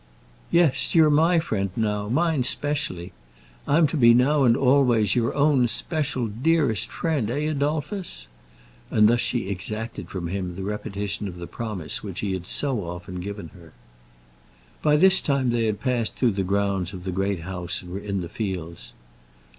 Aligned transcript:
"Yes; 0.49 0.95
you're 0.95 1.11
my 1.11 1.37
friend 1.37 1.69
now, 1.75 2.09
mine 2.09 2.41
specially. 2.41 3.11
I'm 3.67 3.85
to 3.85 3.95
be 3.97 4.15
now 4.15 4.41
and 4.45 4.57
always 4.57 5.13
your 5.15 5.31
own 5.35 5.67
special, 5.67 6.25
dearest 6.25 6.89
friend; 6.89 7.29
eh, 7.29 7.45
Adolphus?" 7.47 8.25
And 8.89 9.07
then 9.07 9.19
she 9.19 9.47
exacted 9.47 10.09
from 10.09 10.27
him 10.29 10.55
the 10.55 10.63
repetition 10.63 11.27
of 11.27 11.35
the 11.35 11.45
promise 11.45 12.01
which 12.01 12.21
he 12.21 12.33
had 12.33 12.47
so 12.47 12.79
often 12.83 13.19
given 13.19 13.49
her. 13.49 13.73
By 14.81 14.95
this 14.95 15.21
time 15.21 15.51
they 15.51 15.65
had 15.65 15.79
passed 15.79 16.15
through 16.15 16.31
the 16.31 16.41
grounds 16.43 16.93
of 16.93 17.03
the 17.03 17.11
Great 17.11 17.41
House 17.41 17.83
and 17.83 17.91
were 17.91 17.99
in 17.99 18.21
the 18.21 18.27
fields. 18.27 18.93